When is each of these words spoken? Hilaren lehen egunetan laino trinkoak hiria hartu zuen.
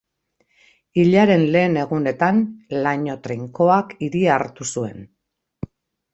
Hilaren 1.01 1.43
lehen 1.55 1.77
egunetan 1.81 2.41
laino 2.87 3.19
trinkoak 3.29 3.95
hiria 4.01 4.35
hartu 4.41 4.69
zuen. 4.77 5.07